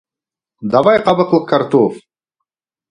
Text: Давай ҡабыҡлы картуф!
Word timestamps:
Давай 0.75 0.99
ҡабыҡлы 1.11 1.43
картуф! 1.55 2.05